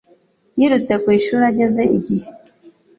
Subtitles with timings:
[0.57, 2.27] Yirutse ku ishuri, ageze igihe.